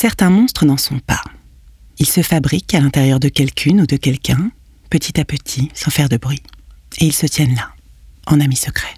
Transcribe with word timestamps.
Certains 0.00 0.30
monstres 0.30 0.64
n'en 0.64 0.76
sont 0.76 1.00
pas. 1.00 1.22
Ils 1.98 2.06
se 2.06 2.20
fabriquent 2.20 2.72
à 2.72 2.78
l'intérieur 2.78 3.18
de 3.18 3.28
quelqu'une 3.28 3.80
ou 3.80 3.86
de 3.88 3.96
quelqu'un, 3.96 4.52
petit 4.90 5.20
à 5.20 5.24
petit, 5.24 5.72
sans 5.74 5.90
faire 5.90 6.08
de 6.08 6.16
bruit. 6.16 6.40
Et 7.00 7.06
ils 7.06 7.12
se 7.12 7.26
tiennent 7.26 7.56
là, 7.56 7.70
en 8.28 8.38
amis 8.38 8.54
secrets. 8.54 8.94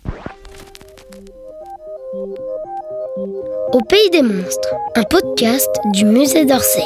Au 3.72 3.80
pays 3.88 4.10
des 4.12 4.20
monstres, 4.20 4.74
un 4.94 5.04
podcast 5.04 5.70
du 5.94 6.04
musée 6.04 6.44
d'Orsay. 6.44 6.84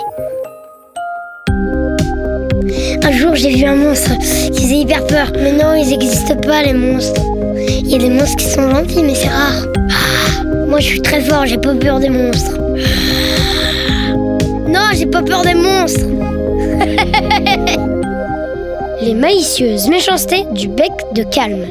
Un 3.02 3.10
jour, 3.10 3.34
j'ai 3.34 3.50
vu 3.56 3.64
un 3.64 3.74
monstre 3.74 4.16
qui 4.52 4.62
faisait 4.62 4.78
hyper 4.78 5.04
peur. 5.08 5.32
Mais 5.34 5.54
non, 5.54 5.74
ils 5.74 5.88
n'existent 5.88 6.36
pas, 6.36 6.62
les 6.62 6.72
monstres. 6.72 7.20
Il 7.56 7.88
y 7.88 7.96
a 7.96 7.98
des 7.98 8.10
monstres 8.10 8.36
qui 8.36 8.46
sont 8.46 8.70
gentils, 8.70 9.02
mais 9.02 9.16
c'est 9.16 9.26
rare. 9.26 9.66
Ah, 9.90 10.44
moi, 10.68 10.78
je 10.78 10.86
suis 10.86 11.02
très 11.02 11.20
fort, 11.20 11.46
j'ai 11.46 11.58
pas 11.58 11.74
peur 11.74 11.98
des 11.98 12.10
monstres. 12.10 12.60
Non, 14.74 14.90
j'ai 14.92 15.06
pas 15.06 15.22
peur 15.22 15.42
des 15.42 15.54
monstres. 15.54 16.00
les 19.00 19.14
maïcieuses 19.14 19.88
méchancetés 19.88 20.44
du 20.52 20.66
bec 20.66 20.90
de 21.14 21.22
calme. 21.22 21.64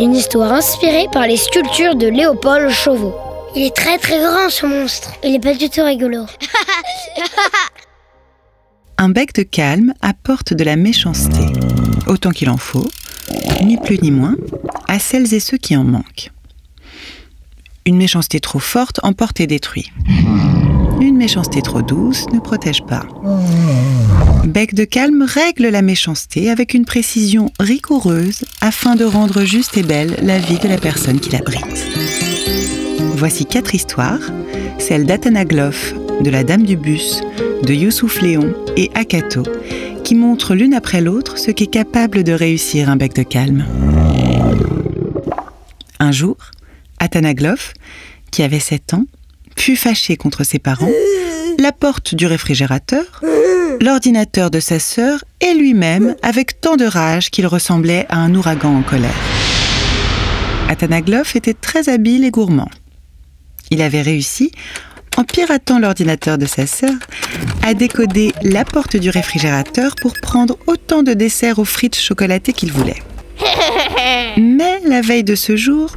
Une 0.00 0.16
histoire 0.16 0.52
inspirée 0.52 1.06
par 1.12 1.28
les 1.28 1.36
sculptures 1.36 1.94
de 1.94 2.08
Léopold 2.08 2.70
Chauveau. 2.70 3.14
Il 3.54 3.62
est 3.62 3.76
très 3.76 3.98
très 3.98 4.18
grand 4.18 4.50
ce 4.50 4.66
monstre. 4.66 5.12
Il 5.22 5.36
est 5.36 5.38
pas 5.38 5.54
du 5.54 5.70
tout 5.70 5.84
rigolo. 5.84 6.26
Un 8.98 9.10
bec 9.10 9.32
de 9.34 9.44
calme 9.44 9.94
apporte 10.02 10.54
de 10.54 10.64
la 10.64 10.74
méchanceté, 10.74 11.46
autant 12.08 12.30
qu'il 12.30 12.50
en 12.50 12.56
faut, 12.56 12.90
ni 13.62 13.76
plus 13.76 14.00
ni 14.02 14.10
moins, 14.10 14.34
à 14.88 14.98
celles 14.98 15.32
et 15.34 15.40
ceux 15.40 15.58
qui 15.58 15.76
en 15.76 15.84
manquent. 15.84 16.32
Une 17.86 17.96
méchanceté 17.96 18.40
trop 18.40 18.58
forte 18.58 18.98
emporte 19.04 19.40
et 19.40 19.46
détruit. 19.46 19.92
Méchanceté 21.24 21.62
trop 21.62 21.80
douce 21.80 22.26
ne 22.34 22.38
protège 22.38 22.82
pas. 22.84 23.06
Bec 24.44 24.74
de 24.74 24.84
calme 24.84 25.24
règle 25.26 25.68
la 25.68 25.80
méchanceté 25.80 26.50
avec 26.50 26.74
une 26.74 26.84
précision 26.84 27.50
rigoureuse 27.58 28.44
afin 28.60 28.94
de 28.94 29.06
rendre 29.06 29.42
juste 29.42 29.78
et 29.78 29.82
belle 29.82 30.18
la 30.20 30.38
vie 30.38 30.58
de 30.58 30.68
la 30.68 30.76
personne 30.76 31.20
qui 31.20 31.30
l'abrite. 31.30 31.88
Voici 33.16 33.46
quatre 33.46 33.74
histoires, 33.74 34.20
celle 34.78 35.06
d'Athanaglof, 35.06 35.94
de 36.20 36.28
la 36.28 36.44
Dame 36.44 36.64
du 36.64 36.76
Bus, 36.76 37.22
de 37.62 37.72
Youssouf 37.72 38.20
Léon 38.20 38.52
et 38.76 38.90
Akato, 38.94 39.44
qui 40.04 40.14
montrent 40.14 40.54
l'une 40.54 40.74
après 40.74 41.00
l'autre 41.00 41.38
ce 41.38 41.50
qu'est 41.50 41.68
capable 41.68 42.22
de 42.22 42.34
réussir 42.34 42.90
un 42.90 42.96
bec 42.96 43.14
de 43.14 43.22
calme. 43.22 43.64
Un 45.98 46.12
jour, 46.12 46.36
Athanaglof, 46.98 47.72
qui 48.30 48.42
avait 48.42 48.60
7 48.60 48.92
ans, 48.92 49.06
fut 49.56 49.76
fâché 49.76 50.16
contre 50.16 50.44
ses 50.44 50.58
parents, 50.58 50.90
la 51.58 51.72
porte 51.72 52.14
du 52.14 52.26
réfrigérateur, 52.26 53.20
l'ordinateur 53.80 54.50
de 54.50 54.60
sa 54.60 54.78
sœur 54.78 55.24
et 55.40 55.54
lui-même 55.54 56.16
avec 56.22 56.60
tant 56.60 56.76
de 56.76 56.84
rage 56.84 57.30
qu'il 57.30 57.46
ressemblait 57.46 58.06
à 58.08 58.18
un 58.18 58.34
ouragan 58.34 58.76
en 58.76 58.82
colère. 58.82 59.14
Athanaglof 60.68 61.36
était 61.36 61.54
très 61.54 61.88
habile 61.88 62.24
et 62.24 62.30
gourmand. 62.30 62.70
Il 63.70 63.82
avait 63.82 64.02
réussi, 64.02 64.50
en 65.16 65.24
piratant 65.24 65.78
l'ordinateur 65.78 66.38
de 66.38 66.46
sa 66.46 66.66
sœur, 66.66 66.94
à 67.62 67.74
décoder 67.74 68.32
la 68.42 68.64
porte 68.64 68.96
du 68.96 69.10
réfrigérateur 69.10 69.94
pour 69.96 70.12
prendre 70.20 70.58
autant 70.66 71.02
de 71.02 71.12
desserts 71.12 71.58
aux 71.58 71.64
frites 71.64 71.96
chocolatées 71.96 72.52
qu'il 72.52 72.72
voulait. 72.72 73.02
Mais 74.36 74.80
la 74.86 75.00
veille 75.00 75.24
de 75.24 75.34
ce 75.34 75.56
jour, 75.56 75.96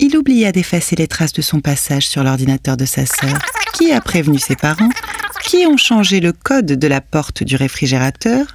il 0.00 0.16
oublia 0.16 0.52
d'effacer 0.52 0.96
les 0.96 1.06
traces 1.06 1.32
de 1.32 1.42
son 1.42 1.60
passage 1.60 2.06
sur 2.06 2.22
l'ordinateur 2.22 2.76
de 2.76 2.84
sa 2.84 3.06
sœur, 3.06 3.38
qui 3.74 3.92
a 3.92 4.00
prévenu 4.00 4.38
ses 4.38 4.56
parents, 4.56 4.90
qui 5.44 5.66
ont 5.66 5.76
changé 5.76 6.20
le 6.20 6.32
code 6.32 6.66
de 6.66 6.86
la 6.88 7.00
porte 7.00 7.42
du 7.42 7.56
réfrigérateur, 7.56 8.46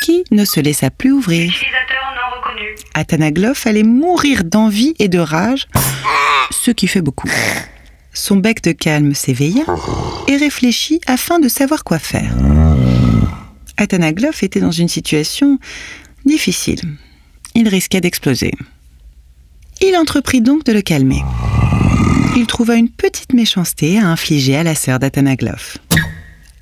qui 0.00 0.24
ne 0.30 0.44
se 0.44 0.60
laissa 0.60 0.90
plus 0.90 1.12
ouvrir. 1.12 1.52
Athanaglof 2.94 3.66
allait 3.66 3.82
mourir 3.82 4.44
d'envie 4.44 4.94
et 4.98 5.08
de 5.08 5.18
rage, 5.18 5.68
ce 6.50 6.70
qui 6.70 6.86
fait 6.86 7.02
beaucoup. 7.02 7.28
Son 8.12 8.36
bec 8.36 8.62
de 8.62 8.72
calme 8.72 9.14
s'éveilla 9.14 9.64
et 10.26 10.36
réfléchit 10.36 11.00
afin 11.06 11.38
de 11.38 11.48
savoir 11.48 11.84
quoi 11.84 11.98
faire. 11.98 12.32
Athanaglof 13.76 14.42
était 14.42 14.60
dans 14.60 14.72
une 14.72 14.88
situation 14.88 15.58
difficile. 16.24 16.80
Il 17.54 17.68
risquait 17.68 18.00
d'exploser. 18.00 18.52
Il 19.82 19.96
entreprit 19.96 20.40
donc 20.42 20.64
de 20.64 20.72
le 20.72 20.82
calmer. 20.82 21.22
Il 22.36 22.46
trouva 22.46 22.76
une 22.76 22.90
petite 22.90 23.32
méchanceté 23.32 23.98
à 23.98 24.06
infliger 24.06 24.56
à 24.56 24.62
la 24.62 24.74
sœur 24.74 24.98
d'Athanaglof. 24.98 25.78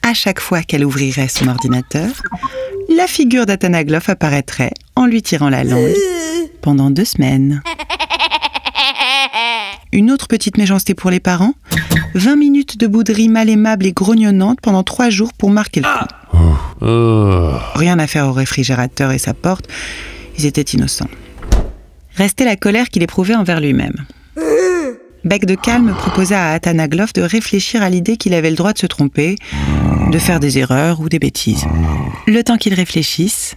À 0.03 0.15
chaque 0.15 0.41
fois 0.41 0.63
qu'elle 0.63 0.85
ouvrirait 0.85 1.29
son 1.29 1.49
ordinateur, 1.49 2.09
la 2.89 3.07
figure 3.07 3.45
d'Athanaglof 3.45 4.09
apparaîtrait 4.09 4.73
en 4.97 5.07
lui 5.07 5.21
tirant 5.23 5.51
la 5.51 5.65
langue 5.65 5.95
pendant 6.63 6.91
deux 6.91 7.05
semaines. 7.05 7.63
Une 9.93 10.11
autre 10.11 10.29
petite 10.29 10.57
méchanceté 10.57 10.95
pour 10.95 11.11
les 11.11 11.21
parents 11.21 11.55
20 12.15 12.37
minutes 12.37 12.79
de 12.79 12.87
bouderie 12.87 13.29
mal 13.29 13.49
aimable 13.49 13.85
et 13.87 13.93
grognonnante 13.93 14.61
pendant 14.63 14.83
trois 14.83 15.11
jours 15.11 15.33
pour 15.33 15.51
marquer 15.51 15.81
le 15.81 15.87
coup. 15.87 16.07
Rien 17.75 17.99
à 17.99 18.07
faire 18.07 18.29
au 18.29 18.33
réfrigérateur 18.33 19.11
et 19.13 19.19
sa 19.19 19.35
porte, 19.35 19.67
ils 20.39 20.47
étaient 20.47 20.63
innocents. 20.63 21.09
Restait 22.19 22.45
la 22.45 22.57
colère 22.57 22.89
qu'il 22.89 23.05
éprouvait 23.05 23.37
envers 23.37 23.61
lui-même. 23.61 23.95
Bec 25.23 25.47
de 25.47 25.55
calme 25.55 25.95
proposa 25.97 26.49
à 26.49 26.53
Athanaglof 26.55 27.13
de 27.13 27.23
réfléchir 27.23 27.81
à 27.81 27.89
l'idée 27.91 28.17
qu'il 28.17 28.35
avait 28.35 28.51
le 28.51 28.57
droit 28.57 28.73
de 28.73 28.79
se 28.79 28.87
tromper, 28.87 29.37
de 30.11 30.19
faire 30.19 30.41
des 30.41 30.59
erreurs 30.59 30.99
ou 30.99 31.09
des 31.09 31.21
bêtises. 31.21 31.65
Le 32.27 32.43
temps 32.43 32.57
qu'il 32.57 32.75
réfléchisse, 32.75 33.55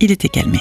il 0.00 0.10
était 0.10 0.28
calmé. 0.28 0.58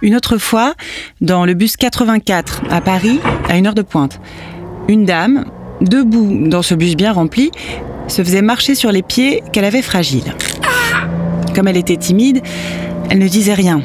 Une 0.00 0.16
autre 0.16 0.38
fois, 0.38 0.72
dans 1.20 1.44
le 1.44 1.52
bus 1.52 1.76
84 1.76 2.62
à 2.70 2.80
Paris, 2.80 3.20
à 3.46 3.58
une 3.58 3.66
heure 3.66 3.74
de 3.74 3.82
pointe, 3.82 4.22
une 4.88 5.04
dame, 5.04 5.44
debout 5.82 6.48
dans 6.48 6.62
ce 6.62 6.74
bus 6.74 6.96
bien 6.96 7.12
rempli, 7.12 7.50
se 8.06 8.24
faisait 8.24 8.40
marcher 8.40 8.74
sur 8.74 8.90
les 8.90 9.02
pieds 9.02 9.42
qu'elle 9.52 9.66
avait 9.66 9.82
fragiles. 9.82 10.34
Comme 11.54 11.68
elle 11.68 11.76
était 11.76 11.98
timide, 11.98 12.40
elle 13.10 13.18
ne 13.18 13.28
disait 13.28 13.52
rien. 13.52 13.82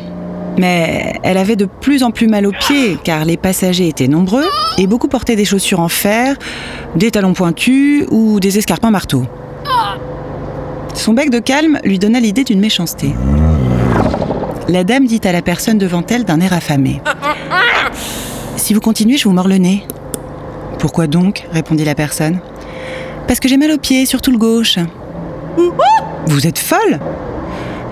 Mais 0.57 1.13
elle 1.23 1.37
avait 1.37 1.55
de 1.55 1.65
plus 1.65 2.03
en 2.03 2.11
plus 2.11 2.27
mal 2.27 2.45
aux 2.45 2.51
pieds 2.51 2.97
car 3.03 3.25
les 3.25 3.37
passagers 3.37 3.87
étaient 3.87 4.07
nombreux 4.07 4.45
et 4.77 4.87
beaucoup 4.87 5.07
portaient 5.07 5.35
des 5.35 5.45
chaussures 5.45 5.79
en 5.79 5.89
fer, 5.89 6.35
des 6.95 7.11
talons 7.11 7.33
pointus 7.33 8.05
ou 8.11 8.39
des 8.39 8.57
escarpins 8.57 8.91
marteaux. 8.91 9.25
Son 10.93 11.13
bec 11.13 11.29
de 11.31 11.39
calme 11.39 11.79
lui 11.83 11.97
donna 11.97 12.19
l'idée 12.19 12.43
d'une 12.43 12.59
méchanceté. 12.59 13.13
La 14.69 14.83
dame 14.83 15.05
dit 15.05 15.21
à 15.23 15.31
la 15.31 15.41
personne 15.41 15.77
devant 15.77 16.03
elle 16.09 16.23
d'un 16.23 16.39
air 16.39 16.53
affamé. 16.53 17.01
Si 18.55 18.73
vous 18.73 18.79
continuez, 18.79 19.17
je 19.17 19.27
vous 19.27 19.33
mords 19.33 19.47
le 19.47 19.57
nez. 19.57 19.85
Pourquoi 20.79 21.07
donc? 21.07 21.45
répondit 21.51 21.83
la 21.83 21.95
personne. 21.95 22.39
Parce 23.27 23.39
que 23.39 23.49
j'ai 23.49 23.57
mal 23.57 23.71
aux 23.71 23.77
pieds, 23.77 24.05
surtout 24.05 24.31
le 24.31 24.37
gauche. 24.37 24.77
Vous 26.27 26.47
êtes 26.47 26.59
folle? 26.59 26.99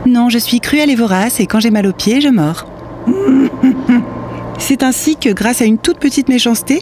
Non, 0.05 0.29
je 0.29 0.39
suis 0.39 0.59
cruelle 0.59 0.89
et 0.89 0.95
vorace 0.95 1.39
et 1.39 1.45
quand 1.45 1.59
j'ai 1.59 1.69
mal 1.69 1.85
aux 1.85 1.93
pieds, 1.93 2.21
je 2.21 2.29
mords. 2.29 2.65
C'est 4.57 4.83
ainsi 4.83 5.15
que, 5.15 5.29
grâce 5.29 5.61
à 5.61 5.65
une 5.65 5.77
toute 5.77 5.99
petite 5.99 6.27
méchanceté, 6.27 6.81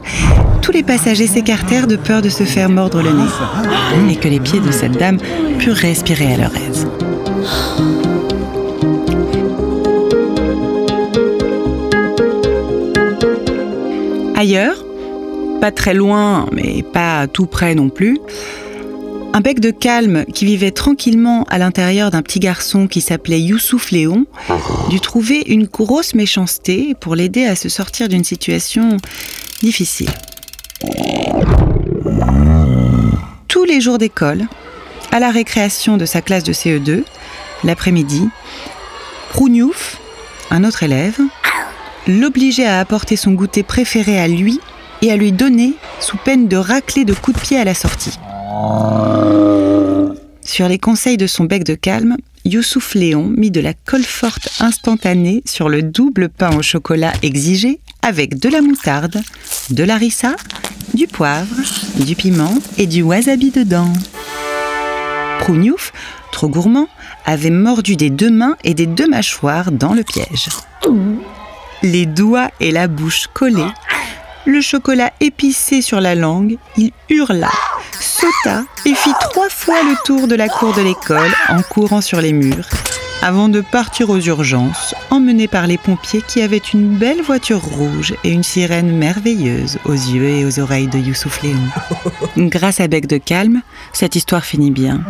tous 0.61 0.71
les 0.71 0.83
passagers 0.83 1.27
s'écartèrent 1.27 1.87
de 1.87 1.95
peur 1.95 2.21
de 2.21 2.29
se 2.29 2.43
faire 2.43 2.69
mordre 2.69 3.01
le 3.01 3.11
nez 3.11 4.11
et 4.11 4.15
que 4.15 4.27
les 4.27 4.39
pieds 4.39 4.59
de 4.59 4.71
cette 4.71 4.97
dame 4.97 5.17
purent 5.57 5.75
respirer 5.75 6.33
à 6.33 6.37
leur 6.37 6.51
aise. 6.55 6.87
Ailleurs, 14.35 14.83
pas 15.59 15.71
très 15.71 15.93
loin, 15.93 16.47
mais 16.53 16.83
pas 16.83 17.27
tout 17.27 17.45
près 17.45 17.75
non 17.75 17.89
plus, 17.89 18.19
un 19.33 19.41
bec 19.41 19.59
de 19.59 19.71
calme 19.71 20.25
qui 20.25 20.45
vivait 20.45 20.71
tranquillement 20.71 21.43
à 21.49 21.57
l'intérieur 21.57 22.11
d'un 22.11 22.21
petit 22.21 22.39
garçon 22.39 22.87
qui 22.87 23.01
s'appelait 23.01 23.39
Youssouf 23.39 23.91
Léon 23.91 24.25
dut 24.89 24.99
trouver 24.99 25.43
une 25.47 25.65
grosse 25.65 26.15
méchanceté 26.15 26.95
pour 26.99 27.15
l'aider 27.15 27.45
à 27.45 27.55
se 27.55 27.69
sortir 27.69 28.09
d'une 28.09 28.23
situation 28.23 28.97
difficile. 29.61 30.09
Tous 33.47 33.63
les 33.65 33.81
jours 33.81 33.97
d'école, 33.97 34.47
à 35.11 35.19
la 35.19 35.31
récréation 35.31 35.97
de 35.97 36.05
sa 36.05 36.21
classe 36.21 36.43
de 36.43 36.53
CE2, 36.53 37.03
l'après-midi, 37.63 38.29
Prougnouf, 39.29 39.97
un 40.49 40.63
autre 40.63 40.83
élève, 40.83 41.19
l'obligeait 42.07 42.65
à 42.65 42.79
apporter 42.79 43.15
son 43.15 43.31
goûter 43.31 43.63
préféré 43.63 44.19
à 44.19 44.27
lui 44.27 44.59
et 45.01 45.11
à 45.11 45.15
lui 45.15 45.31
donner 45.31 45.73
sous 45.99 46.17
peine 46.17 46.47
de 46.47 46.57
racler 46.57 47.05
de 47.05 47.13
coups 47.13 47.37
de 47.37 47.41
pied 47.41 47.57
à 47.57 47.63
la 47.63 47.73
sortie. 47.73 48.17
Sur 50.43 50.67
les 50.67 50.79
conseils 50.79 51.17
de 51.17 51.27
son 51.27 51.45
bec 51.45 51.63
de 51.63 51.75
calme, 51.75 52.17
Youssouf 52.45 52.95
Léon 52.95 53.25
mit 53.25 53.51
de 53.51 53.61
la 53.61 53.73
colle 53.73 54.03
forte 54.03 54.49
instantanée 54.59 55.43
sur 55.45 55.69
le 55.69 55.83
double 55.83 56.29
pain 56.29 56.55
au 56.57 56.61
chocolat 56.61 57.13
exigé 57.21 57.79
avec 58.01 58.39
de 58.39 58.49
la 58.49 58.61
moutarde, 58.61 59.21
de 59.69 59.83
la 59.83 59.97
rissa, 59.97 60.35
du 60.93 61.05
poivre, 61.05 61.55
du 61.99 62.15
piment 62.15 62.55
et 62.77 62.87
du 62.87 63.03
wasabi 63.03 63.51
dedans. 63.51 63.91
Prougnouf, 65.39 65.93
trop 66.31 66.49
gourmand, 66.49 66.87
avait 67.25 67.49
mordu 67.49 67.95
des 67.95 68.09
deux 68.09 68.31
mains 68.31 68.57
et 68.63 68.73
des 68.73 68.87
deux 68.87 69.07
mâchoires 69.07 69.71
dans 69.71 69.93
le 69.93 70.03
piège. 70.03 70.49
Les 71.83 72.05
doigts 72.05 72.49
et 72.59 72.71
la 72.71 72.87
bouche 72.87 73.27
collés, 73.33 73.71
le 74.45 74.61
chocolat 74.61 75.11
épicé 75.19 75.81
sur 75.81 76.01
la 76.01 76.15
langue, 76.15 76.57
il 76.77 76.91
hurla, 77.09 77.51
sauta 78.19 78.65
et 78.85 78.95
fit 78.95 79.13
trois 79.21 79.49
fois 79.49 79.81
le 79.81 79.95
tour 80.03 80.27
de 80.27 80.35
la 80.35 80.49
cour 80.49 80.73
de 80.73 80.81
l'école 80.81 81.31
en 81.47 81.61
courant 81.61 82.01
sur 82.01 82.19
les 82.19 82.33
murs, 82.33 82.67
avant 83.21 83.47
de 83.47 83.61
partir 83.61 84.09
aux 84.09 84.19
urgences, 84.19 84.93
emmené 85.09 85.47
par 85.47 85.67
les 85.67 85.77
pompiers 85.77 86.21
qui 86.27 86.41
avaient 86.41 86.57
une 86.57 86.97
belle 86.97 87.21
voiture 87.21 87.61
rouge 87.61 88.13
et 88.25 88.31
une 88.31 88.43
sirène 88.43 88.97
merveilleuse 88.97 89.77
aux 89.85 89.93
yeux 89.93 90.27
et 90.27 90.45
aux 90.45 90.59
oreilles 90.59 90.87
de 90.87 90.99
Youssouf 90.99 91.41
Léon. 91.43 92.49
Grâce 92.49 92.81
à 92.81 92.87
Bec 92.87 93.07
de 93.07 93.17
Calme, 93.17 93.61
cette 93.93 94.15
histoire 94.15 94.43
finit 94.43 94.71
bien. 94.71 95.01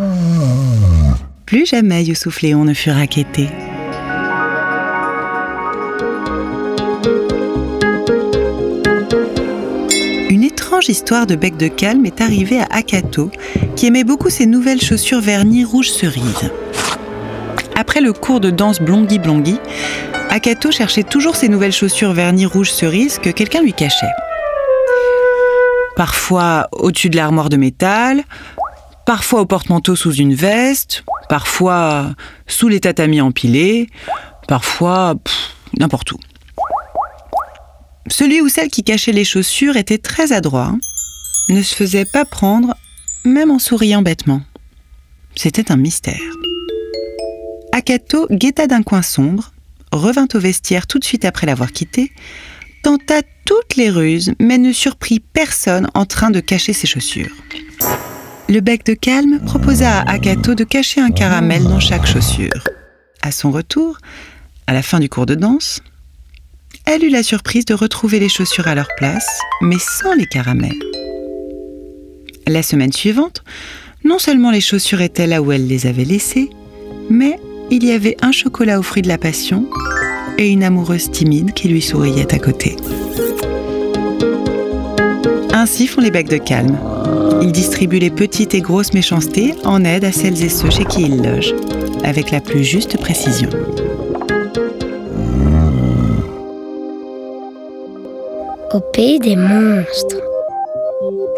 Plus 1.47 1.65
jamais 1.65 2.03
Youssouf 2.03 2.41
Léon 2.41 2.63
ne 2.63 2.75
fut 2.75 2.91
raquetté. 2.91 3.49
Histoire 10.87 11.27
de 11.27 11.35
bec 11.35 11.57
de 11.57 11.67
calme 11.67 12.05
est 12.05 12.21
arrivée 12.21 12.61
à 12.61 12.67
Akato, 12.69 13.31
qui 13.75 13.87
aimait 13.87 14.05
beaucoup 14.05 14.29
ses 14.29 14.45
nouvelles 14.45 14.79
chaussures 14.79 15.19
vernis 15.19 15.65
rouge 15.65 15.89
cerise. 15.89 16.51
Après 17.75 17.99
le 17.99 18.13
cours 18.13 18.39
de 18.39 18.49
danse 18.49 18.79
Blongi 18.79 19.19
Blongi, 19.19 19.59
Akato 20.29 20.71
cherchait 20.71 21.03
toujours 21.03 21.35
ses 21.35 21.49
nouvelles 21.49 21.73
chaussures 21.73 22.13
vernis 22.13 22.45
rouge 22.45 22.71
cerise 22.71 23.17
que 23.17 23.29
quelqu'un 23.29 23.61
lui 23.61 23.73
cachait. 23.73 24.05
Parfois 25.95 26.69
au-dessus 26.71 27.09
de 27.09 27.17
l'armoire 27.17 27.49
de 27.49 27.57
métal, 27.57 28.23
parfois 29.05 29.41
au 29.41 29.45
porte-manteau 29.45 29.95
sous 29.95 30.13
une 30.13 30.33
veste, 30.33 31.03
parfois 31.27 32.11
sous 32.47 32.69
les 32.69 32.79
tatamis 32.79 33.21
empilés, 33.21 33.89
parfois 34.47 35.15
n'importe 35.77 36.11
où. 36.13 36.19
Celui 38.09 38.41
ou 38.41 38.49
celle 38.49 38.69
qui 38.69 38.83
cachait 38.83 39.11
les 39.11 39.23
chaussures 39.23 39.77
était 39.77 39.97
très 39.97 40.31
adroit, 40.31 40.75
ne 41.49 41.61
se 41.61 41.75
faisait 41.75 42.05
pas 42.05 42.25
prendre, 42.25 42.75
même 43.23 43.51
en 43.51 43.59
souriant 43.59 44.01
bêtement. 44.01 44.41
C'était 45.35 45.71
un 45.71 45.77
mystère. 45.77 46.19
Akato 47.71 48.27
guetta 48.31 48.67
d'un 48.67 48.83
coin 48.83 49.03
sombre, 49.03 49.51
revint 49.91 50.27
au 50.33 50.39
vestiaire 50.39 50.87
tout 50.87 50.99
de 50.99 51.03
suite 51.03 51.23
après 51.23 51.47
l'avoir 51.47 51.71
quitté, 51.71 52.11
tenta 52.83 53.21
toutes 53.45 53.75
les 53.75 53.89
ruses, 53.89 54.33
mais 54.39 54.57
ne 54.57 54.73
surprit 54.73 55.19
personne 55.19 55.87
en 55.93 56.05
train 56.05 56.31
de 56.31 56.39
cacher 56.39 56.73
ses 56.73 56.87
chaussures. 56.87 57.35
Le 58.47 58.61
bec 58.61 58.85
de 58.85 58.93
calme 58.93 59.39
proposa 59.45 59.99
à 59.99 60.11
Akato 60.11 60.55
de 60.55 60.63
cacher 60.63 61.01
un 61.01 61.11
caramel 61.11 61.63
dans 61.63 61.79
chaque 61.79 62.07
chaussure. 62.07 62.67
À 63.21 63.31
son 63.31 63.51
retour, 63.51 63.97
à 64.65 64.73
la 64.73 64.81
fin 64.81 64.99
du 64.99 65.09
cours 65.09 65.27
de 65.27 65.35
danse, 65.35 65.81
elle 66.85 67.03
eut 67.03 67.09
la 67.09 67.23
surprise 67.23 67.65
de 67.65 67.73
retrouver 67.73 68.19
les 68.19 68.29
chaussures 68.29 68.67
à 68.67 68.75
leur 68.75 68.89
place, 68.97 69.27
mais 69.61 69.77
sans 69.79 70.13
les 70.13 70.25
caramels. 70.25 70.71
La 72.47 72.63
semaine 72.63 72.91
suivante, 72.91 73.43
non 74.03 74.17
seulement 74.17 74.51
les 74.51 74.61
chaussures 74.61 75.01
étaient 75.01 75.27
là 75.27 75.41
où 75.41 75.51
elle 75.51 75.67
les 75.67 75.85
avait 75.85 76.05
laissées, 76.05 76.49
mais 77.09 77.39
il 77.69 77.85
y 77.85 77.91
avait 77.91 78.17
un 78.21 78.31
chocolat 78.31 78.79
aux 78.79 78.83
fruits 78.83 79.03
de 79.03 79.07
la 79.07 79.17
passion 79.17 79.69
et 80.37 80.49
une 80.49 80.63
amoureuse 80.63 81.11
timide 81.11 81.53
qui 81.53 81.67
lui 81.67 81.81
souriait 81.81 82.33
à 82.33 82.39
côté. 82.39 82.75
Ainsi 85.51 85.87
font 85.87 86.01
les 86.01 86.11
becs 86.11 86.29
de 86.29 86.37
calme. 86.37 86.77
Ils 87.41 87.51
distribuent 87.51 87.99
les 87.99 88.09
petites 88.09 88.53
et 88.53 88.61
grosses 88.61 88.93
méchancetés 88.93 89.53
en 89.63 89.83
aide 89.83 90.05
à 90.05 90.11
celles 90.11 90.41
et 90.43 90.49
ceux 90.49 90.69
chez 90.69 90.85
qui 90.85 91.03
ils 91.03 91.21
logent, 91.21 91.53
avec 92.03 92.31
la 92.31 92.39
plus 92.39 92.63
juste 92.63 92.97
précision. 92.97 93.49
Au 98.71 98.79
pays 98.79 99.19
des 99.19 99.35
monstres. 99.35 100.17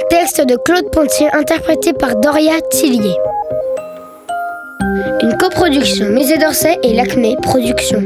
Texte 0.10 0.45
de 0.45 0.57
Claude 0.66 0.89
Pontier 0.92 1.28
interprété 1.33 1.94
par 1.94 2.18
Doria 2.18 2.60
Tillier. 2.72 3.16
Une 5.22 5.38
coproduction 5.38 6.10
Musée 6.10 6.38
d'Orsay 6.38 6.78
et 6.83 6.94
l'Acmé 6.94 7.38
Productions. 7.42 8.04